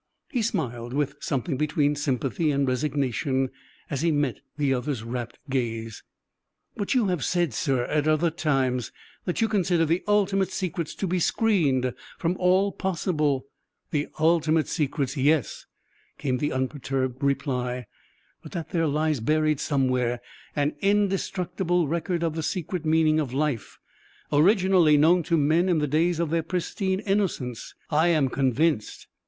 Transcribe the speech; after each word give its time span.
He 0.31 0.41
smiled, 0.41 0.93
with 0.95 1.15
something 1.19 1.57
between 1.57 1.95
sympathy 1.95 2.49
and 2.49 2.67
resignation 2.67 3.51
as 3.87 4.01
he 4.01 4.09
met 4.11 4.39
the 4.57 4.73
other's 4.73 5.03
rapt 5.03 5.37
gaze. 5.47 6.01
"But 6.75 6.95
you 6.95 7.05
have 7.09 7.23
said, 7.23 7.53
sir, 7.53 7.83
at 7.85 8.07
other 8.07 8.31
times, 8.31 8.91
that 9.25 9.41
you 9.41 9.47
consider 9.47 9.85
the 9.85 10.03
ultimate 10.07 10.49
secrets 10.49 10.95
to 10.95 11.05
be 11.05 11.19
screened 11.19 11.93
from 12.17 12.35
all 12.39 12.71
possible" 12.71 13.45
"The 13.91 14.07
ultimate 14.17 14.67
secrets, 14.67 15.15
yes," 15.17 15.67
came 16.17 16.39
the 16.39 16.51
unperturbed 16.51 17.21
reply; 17.23 17.85
"but 18.41 18.53
that 18.53 18.69
there 18.71 18.87
lies 18.87 19.19
buried 19.19 19.59
somewhere 19.59 20.19
an 20.55 20.73
indestructible 20.81 21.87
record 21.87 22.23
of 22.23 22.33
the 22.33 22.41
secret 22.41 22.85
meaning 22.85 23.19
of 23.19 23.35
life, 23.35 23.77
originally 24.33 24.97
known 24.97 25.21
to 25.21 25.37
men 25.37 25.69
in 25.69 25.77
the 25.77 25.85
days 25.85 26.19
of 26.19 26.31
their 26.31 26.41
pristine 26.41 27.01
innocence, 27.01 27.75
I 27.91 28.07
am 28.07 28.29
convinced. 28.29 29.05